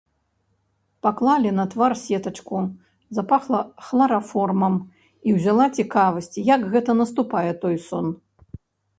Паклалі 1.07 1.49
на 1.57 1.65
твар 1.73 1.93
сетачку, 2.03 2.57
запахла 3.17 3.59
хлараформам, 3.89 4.75
і 5.27 5.35
ўзяла 5.35 5.67
цікавасць, 5.81 6.31
як 6.55 6.61
гэта 6.77 6.91
наступае 7.03 7.51
той 7.67 7.75
сон. 7.89 8.07